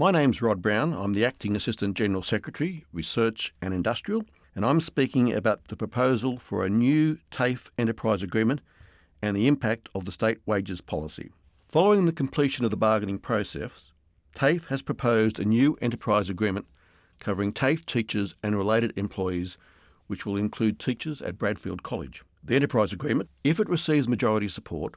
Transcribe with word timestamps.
My 0.00 0.10
name's 0.10 0.40
Rod 0.40 0.62
Brown. 0.62 0.94
I'm 0.94 1.12
the 1.12 1.26
Acting 1.26 1.54
Assistant 1.54 1.94
General 1.94 2.22
Secretary, 2.22 2.86
Research 2.90 3.52
and 3.60 3.74
Industrial, 3.74 4.24
and 4.56 4.64
I'm 4.64 4.80
speaking 4.80 5.30
about 5.30 5.68
the 5.68 5.76
proposal 5.76 6.38
for 6.38 6.64
a 6.64 6.70
new 6.70 7.18
TAFE 7.30 7.70
enterprise 7.76 8.22
agreement 8.22 8.62
and 9.20 9.36
the 9.36 9.46
impact 9.46 9.90
of 9.94 10.06
the 10.06 10.10
state 10.12 10.38
wages 10.46 10.80
policy. 10.80 11.32
Following 11.68 12.06
the 12.06 12.12
completion 12.12 12.64
of 12.64 12.70
the 12.70 12.78
bargaining 12.78 13.18
process, 13.18 13.92
TAFE 14.34 14.68
has 14.68 14.80
proposed 14.80 15.38
a 15.38 15.44
new 15.44 15.76
enterprise 15.82 16.30
agreement 16.30 16.64
covering 17.18 17.52
TAFE 17.52 17.84
teachers 17.84 18.34
and 18.42 18.56
related 18.56 18.96
employees, 18.96 19.58
which 20.06 20.24
will 20.24 20.38
include 20.38 20.78
teachers 20.78 21.20
at 21.20 21.36
Bradfield 21.36 21.82
College. 21.82 22.24
The 22.42 22.56
enterprise 22.56 22.94
agreement, 22.94 23.28
if 23.44 23.60
it 23.60 23.68
receives 23.68 24.08
majority 24.08 24.48
support, 24.48 24.94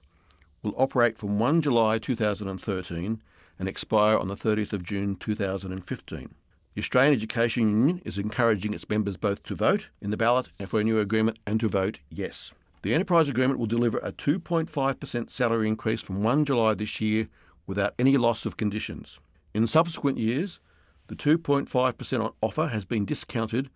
will 0.61 0.73
operate 0.77 1.17
from 1.17 1.39
1 1.39 1.61
July 1.61 1.99
2013 1.99 3.21
and 3.59 3.67
expire 3.67 4.17
on 4.17 4.27
the 4.27 4.35
30th 4.35 4.73
of 4.73 4.83
June 4.83 5.15
2015. 5.15 6.35
The 6.75 6.81
Australian 6.81 7.13
Education 7.13 7.69
Union 7.69 8.01
is 8.03 8.17
encouraging 8.17 8.73
its 8.73 8.89
members 8.89 9.15
both 9.15 9.43
to 9.43 9.55
vote 9.55 9.89
in 10.01 10.09
the 10.09 10.17
ballot 10.17 10.49
for 10.65 10.79
a 10.79 10.83
new 10.83 10.99
agreement 10.99 11.37
and 11.45 11.59
to 11.59 11.69
vote 11.69 11.99
yes. 12.09 12.51
The 12.81 12.93
enterprise 12.93 13.29
agreement 13.29 13.59
will 13.59 13.67
deliver 13.67 13.99
a 13.99 14.11
2.5% 14.11 15.29
salary 15.29 15.67
increase 15.67 16.01
from 16.01 16.23
1 16.23 16.45
July 16.45 16.73
this 16.73 16.99
year 16.99 17.27
without 17.67 17.93
any 17.97 18.17
loss 18.17 18.45
of 18.45 18.57
conditions. 18.57 19.19
In 19.53 19.67
subsequent 19.67 20.17
years, 20.17 20.59
the 21.07 21.15
2.5% 21.15 22.33
offer 22.41 22.67
has 22.67 22.85
been 22.85 23.05
discounted 23.05 23.69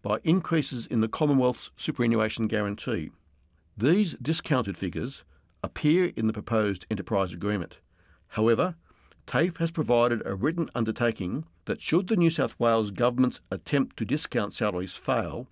by 0.00 0.18
increases 0.22 0.86
in 0.86 1.00
the 1.00 1.08
Commonwealth's 1.08 1.70
superannuation 1.76 2.46
guarantee. 2.46 3.10
These 3.76 4.14
discounted 4.22 4.76
figures 4.76 5.24
appear 5.62 6.12
in 6.14 6.26
the 6.26 6.32
proposed 6.32 6.86
enterprise 6.90 7.32
agreement. 7.32 7.78
However, 8.28 8.76
TAFE 9.26 9.56
has 9.56 9.70
provided 9.70 10.22
a 10.24 10.34
written 10.34 10.68
undertaking 10.74 11.44
that 11.64 11.80
should 11.80 12.08
the 12.08 12.16
New 12.16 12.30
South 12.30 12.54
Wales 12.58 12.90
Government's 12.90 13.40
attempt 13.50 13.96
to 13.96 14.04
discount 14.04 14.52
salaries 14.52 14.94
fail, 14.94 15.48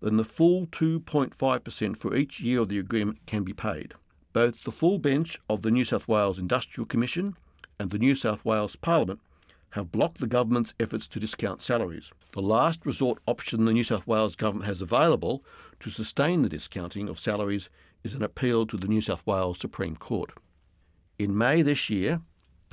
then 0.00 0.16
the 0.16 0.24
full 0.24 0.66
2.5% 0.66 1.96
for 1.96 2.14
each 2.14 2.40
year 2.40 2.60
of 2.60 2.68
the 2.68 2.78
agreement 2.78 3.18
can 3.26 3.44
be 3.44 3.52
paid. 3.52 3.94
Both 4.32 4.64
the 4.64 4.72
full 4.72 4.98
bench 4.98 5.38
of 5.48 5.62
the 5.62 5.70
New 5.70 5.84
South 5.84 6.08
Wales 6.08 6.38
Industrial 6.38 6.86
Commission 6.86 7.36
and 7.78 7.90
the 7.90 7.98
New 7.98 8.14
South 8.14 8.44
Wales 8.44 8.76
Parliament 8.76 9.20
have 9.70 9.92
blocked 9.92 10.18
the 10.18 10.26
government's 10.26 10.74
efforts 10.78 11.08
to 11.08 11.20
discount 11.20 11.62
salaries. 11.62 12.12
The 12.32 12.42
last 12.42 12.84
resort 12.84 13.18
option 13.26 13.64
the 13.64 13.72
New 13.72 13.84
South 13.84 14.06
Wales 14.06 14.36
Government 14.36 14.66
has 14.66 14.80
available 14.80 15.44
to 15.80 15.90
sustain 15.90 16.42
the 16.42 16.48
discounting 16.48 17.08
of 17.08 17.18
salaries 17.18 17.70
is 18.02 18.14
an 18.14 18.22
appeal 18.22 18.66
to 18.66 18.76
the 18.76 18.86
New 18.86 19.00
South 19.00 19.26
Wales 19.26 19.58
Supreme 19.58 19.96
Court. 19.96 20.32
In 21.18 21.36
May 21.36 21.62
this 21.62 21.90
year, 21.90 22.20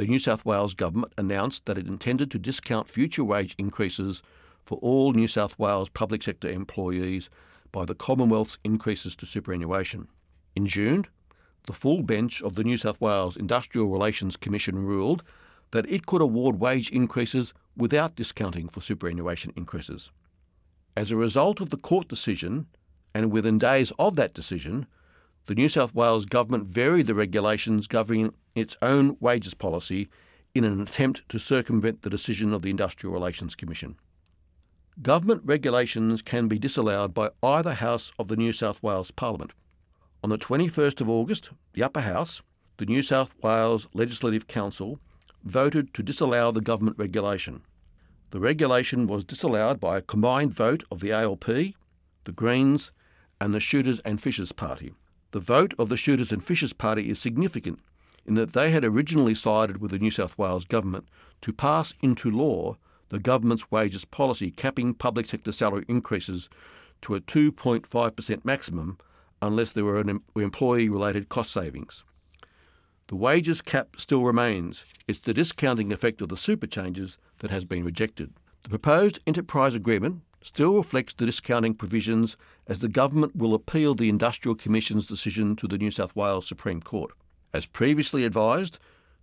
the 0.01 0.07
New 0.07 0.17
South 0.17 0.43
Wales 0.43 0.73
Government 0.73 1.13
announced 1.15 1.67
that 1.67 1.77
it 1.77 1.85
intended 1.85 2.31
to 2.31 2.39
discount 2.39 2.89
future 2.89 3.23
wage 3.23 3.53
increases 3.59 4.23
for 4.65 4.79
all 4.79 5.13
New 5.13 5.27
South 5.27 5.59
Wales 5.59 5.89
public 5.89 6.23
sector 6.23 6.49
employees 6.49 7.29
by 7.71 7.85
the 7.85 7.93
Commonwealth's 7.93 8.57
increases 8.63 9.15
to 9.17 9.27
superannuation. 9.27 10.07
In 10.55 10.65
June, 10.65 11.05
the 11.67 11.73
full 11.73 12.01
bench 12.01 12.41
of 12.41 12.55
the 12.55 12.63
New 12.63 12.77
South 12.77 12.99
Wales 12.99 13.37
Industrial 13.37 13.87
Relations 13.87 14.37
Commission 14.37 14.79
ruled 14.79 15.21
that 15.69 15.87
it 15.87 16.07
could 16.07 16.23
award 16.23 16.59
wage 16.59 16.89
increases 16.89 17.53
without 17.77 18.15
discounting 18.15 18.69
for 18.69 18.81
superannuation 18.81 19.53
increases. 19.55 20.09
As 20.97 21.11
a 21.11 21.15
result 21.15 21.61
of 21.61 21.69
the 21.69 21.77
court 21.77 22.07
decision, 22.07 22.65
and 23.13 23.31
within 23.31 23.59
days 23.59 23.91
of 23.99 24.15
that 24.15 24.33
decision, 24.33 24.87
the 25.45 25.53
New 25.53 25.69
South 25.69 25.93
Wales 25.93 26.25
Government 26.25 26.65
varied 26.65 27.05
the 27.05 27.13
regulations 27.13 27.85
governing 27.85 28.33
its 28.55 28.75
own 28.81 29.17
wages 29.19 29.53
policy 29.53 30.09
in 30.53 30.63
an 30.63 30.81
attempt 30.81 31.27
to 31.29 31.39
circumvent 31.39 32.01
the 32.01 32.09
decision 32.09 32.53
of 32.53 32.61
the 32.61 32.69
Industrial 32.69 33.13
Relations 33.13 33.55
Commission. 33.55 33.95
Government 35.01 35.41
regulations 35.45 36.21
can 36.21 36.47
be 36.47 36.59
disallowed 36.59 37.13
by 37.13 37.29
either 37.41 37.73
house 37.73 38.11
of 38.19 38.27
the 38.27 38.35
New 38.35 38.51
South 38.51 38.81
Wales 38.83 39.11
Parliament. 39.11 39.51
On 40.23 40.29
the 40.29 40.37
21st 40.37 41.01
of 41.01 41.09
August, 41.09 41.49
the 41.73 41.81
Upper 41.81 42.01
House, 42.01 42.41
the 42.77 42.85
New 42.85 43.01
South 43.01 43.33
Wales 43.41 43.87
Legislative 43.93 44.47
Council, 44.47 44.99
voted 45.43 45.93
to 45.93 46.03
disallow 46.03 46.51
the 46.51 46.61
government 46.61 46.97
regulation. 46.97 47.61
The 48.31 48.39
regulation 48.39 49.07
was 49.07 49.23
disallowed 49.23 49.79
by 49.79 49.97
a 49.97 50.01
combined 50.01 50.53
vote 50.53 50.83
of 50.91 50.99
the 50.99 51.11
ALP, 51.11 51.45
the 51.45 52.31
Greens, 52.35 52.91
and 53.39 53.53
the 53.53 53.59
Shooters 53.59 53.99
and 54.05 54.21
Fishers 54.21 54.51
Party. 54.51 54.93
The 55.31 55.39
vote 55.39 55.73
of 55.79 55.89
the 55.89 55.97
Shooters 55.97 56.31
and 56.31 56.43
Fishers 56.43 56.73
Party 56.73 57.09
is 57.09 57.17
significant 57.17 57.79
in 58.25 58.35
that 58.35 58.53
they 58.53 58.71
had 58.71 58.85
originally 58.85 59.35
sided 59.35 59.77
with 59.77 59.91
the 59.91 59.99
New 59.99 60.11
South 60.11 60.37
Wales 60.37 60.65
Government 60.65 61.07
to 61.41 61.53
pass 61.53 61.93
into 62.01 62.29
law 62.29 62.77
the 63.09 63.19
government's 63.19 63.69
wages 63.69 64.05
policy 64.05 64.51
capping 64.51 64.93
public 64.93 65.25
sector 65.25 65.51
salary 65.51 65.85
increases 65.87 66.49
to 67.01 67.15
a 67.15 67.21
2.5% 67.21 68.45
maximum 68.45 68.97
unless 69.41 69.71
there 69.71 69.83
were 69.83 70.03
employee 70.35 70.87
related 70.87 71.27
cost 71.27 71.51
savings. 71.51 72.03
The 73.07 73.15
wages 73.15 73.61
cap 73.61 73.95
still 73.97 74.23
remains. 74.23 74.85
It's 75.07 75.19
the 75.19 75.33
discounting 75.33 75.91
effect 75.91 76.21
of 76.21 76.29
the 76.29 76.37
super 76.37 76.67
changes 76.67 77.17
that 77.39 77.51
has 77.51 77.65
been 77.65 77.83
rejected. 77.83 78.33
The 78.63 78.69
proposed 78.69 79.19
enterprise 79.27 79.75
agreement 79.75 80.21
still 80.41 80.77
reflects 80.77 81.13
the 81.13 81.25
discounting 81.25 81.73
provisions 81.73 82.37
as 82.67 82.79
the 82.79 82.87
government 82.87 83.35
will 83.35 83.53
appeal 83.53 83.95
the 83.95 84.09
Industrial 84.09 84.55
Commission's 84.55 85.05
decision 85.05 85.55
to 85.57 85.67
the 85.67 85.77
New 85.77 85.91
South 85.91 86.15
Wales 86.15 86.47
Supreme 86.47 86.81
Court. 86.81 87.11
As 87.53 87.65
previously 87.65 88.23
advised, 88.23 88.79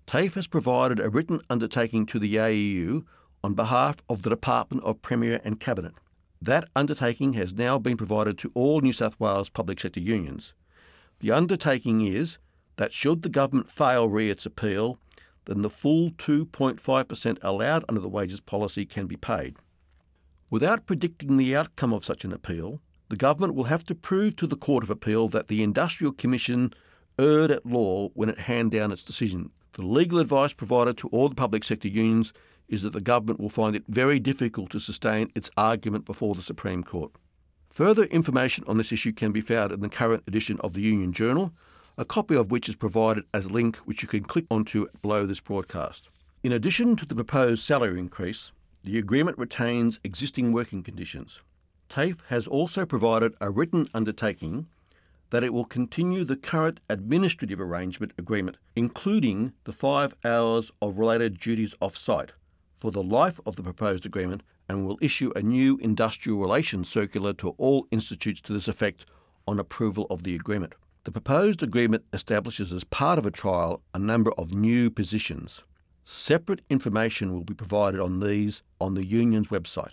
TAFE 0.06 0.34
has 0.34 0.47
provided 0.47 1.00
a 1.00 1.09
written 1.09 1.41
undertaking 1.49 2.06
to 2.06 2.19
the 2.19 2.37
AEU 2.37 3.05
on 3.43 3.55
behalf 3.55 3.97
of 4.09 4.22
the 4.22 4.31
Department 4.31 4.84
of 4.84 5.03
Premier 5.03 5.41
and 5.44 5.61
Cabinet. 5.61 5.94
That 6.41 6.69
undertaking 6.77 7.33
has 7.34 7.53
now 7.53 7.78
been 7.78 7.97
provided 7.97 8.39
to 8.39 8.53
all 8.55 8.81
New 8.81 8.93
South 8.93 9.19
Wales 9.19 9.49
public 9.49 9.81
sector 9.81 10.00
unions. 10.00 10.55
The 11.21 11.33
undertaking 11.33 12.00
is 12.00 12.39
that 12.77 12.93
should 12.93 13.22
the 13.22 13.28
government 13.28 13.71
fail 13.71 14.09
re 14.09 14.31
its 14.31 14.47
appeal, 14.47 14.99
then 15.47 15.62
the 15.62 15.71
full 15.71 16.10
2.5% 16.12 17.39
allowed 17.43 17.84
under 17.89 18.00
the 18.00 18.09
wages 18.09 18.41
policy 18.41 18.84
can 18.84 19.06
be 19.06 19.16
paid. 19.16 19.56
Without 20.50 20.87
predicting 20.87 21.37
the 21.37 21.56
outcome 21.56 21.93
of 21.93 22.05
such 22.05 22.25
an 22.25 22.33
appeal, 22.33 22.81
the 23.09 23.16
government 23.16 23.55
will 23.55 23.65
have 23.65 23.84
to 23.84 23.95
prove 23.95 24.37
to 24.37 24.47
the 24.47 24.56
Court 24.56 24.84
of 24.84 24.91
Appeal 24.91 25.28
that 25.28 25.49
the 25.49 25.62
Industrial 25.62 26.12
Commission 26.12 26.72
erred 27.18 27.50
at 27.50 27.66
law 27.66 28.08
when 28.14 28.28
it 28.28 28.38
handed 28.38 28.78
down 28.78 28.92
its 28.92 29.02
decision. 29.02 29.50
The 29.72 29.82
legal 29.82 30.18
advice 30.18 30.52
provided 30.52 30.96
to 30.98 31.08
all 31.08 31.28
the 31.28 31.34
public 31.34 31.64
sector 31.64 31.88
unions 31.88 32.32
is 32.68 32.82
that 32.82 32.92
the 32.92 33.00
government 33.00 33.40
will 33.40 33.48
find 33.48 33.74
it 33.74 33.84
very 33.88 34.18
difficult 34.18 34.70
to 34.70 34.80
sustain 34.80 35.30
its 35.34 35.50
argument 35.56 36.04
before 36.04 36.34
the 36.34 36.42
Supreme 36.42 36.82
Court. 36.82 37.12
Further 37.70 38.04
information 38.04 38.64
on 38.66 38.76
this 38.76 38.92
issue 38.92 39.12
can 39.12 39.32
be 39.32 39.40
found 39.40 39.72
in 39.72 39.80
the 39.80 39.88
current 39.88 40.24
edition 40.26 40.58
of 40.60 40.72
the 40.72 40.80
Union 40.80 41.12
Journal, 41.12 41.52
a 41.96 42.04
copy 42.04 42.34
of 42.34 42.50
which 42.50 42.68
is 42.68 42.76
provided 42.76 43.24
as 43.34 43.46
a 43.46 43.52
link 43.52 43.76
which 43.78 44.02
you 44.02 44.08
can 44.08 44.24
click 44.24 44.46
onto 44.50 44.86
below 45.02 45.26
this 45.26 45.40
broadcast. 45.40 46.10
In 46.42 46.52
addition 46.52 46.96
to 46.96 47.06
the 47.06 47.14
proposed 47.14 47.62
salary 47.62 47.98
increase, 47.98 48.52
the 48.84 48.98
agreement 48.98 49.38
retains 49.38 50.00
existing 50.04 50.52
working 50.52 50.82
conditions. 50.82 51.40
TAFE 51.88 52.22
has 52.28 52.46
also 52.46 52.86
provided 52.86 53.34
a 53.40 53.50
written 53.50 53.88
undertaking 53.94 54.66
that 55.31 55.44
it 55.44 55.53
will 55.53 55.65
continue 55.65 56.25
the 56.25 56.37
current 56.37 56.81
administrative 56.89 57.61
arrangement 57.61 58.12
agreement, 58.19 58.56
including 58.75 59.53
the 59.65 59.72
five 59.72 60.15
hours 60.25 60.71
of 60.81 60.99
related 60.99 61.39
duties 61.39 61.75
off 61.81 61.97
site, 61.97 62.33
for 62.77 62.91
the 62.91 63.03
life 63.03 63.39
of 63.44 63.56
the 63.56 63.62
proposed 63.62 64.06
agreement 64.06 64.43
and 64.69 64.87
will 64.87 64.99
issue 65.00 65.33
a 65.34 65.43
new 65.43 65.78
industrial 65.78 66.39
relations 66.39 66.89
circular 66.89 67.33
to 67.33 67.50
all 67.59 67.87
institutes 67.91 68.41
to 68.41 68.53
this 68.53 68.69
effect 68.69 69.06
on 69.47 69.59
approval 69.59 70.06
of 70.11 70.22
the 70.22 70.34
agreement. 70.34 70.75
The 71.05 71.12
proposed 71.12 71.62
agreement 71.62 72.05
establishes 72.12 72.72
as 72.72 72.84
part 72.84 73.19
of 73.19 73.25
a 73.25 73.31
trial 73.31 73.83
a 73.95 73.99
number 73.99 74.31
of 74.33 74.53
new 74.53 74.91
positions. 74.91 75.62
Separate 76.05 76.62
information 76.69 77.33
will 77.33 77.45
be 77.45 77.55
provided 77.55 78.00
on 78.00 78.21
these 78.21 78.63
on 78.81 78.95
the 78.95 79.04
union's 79.04 79.48
website. 79.48 79.92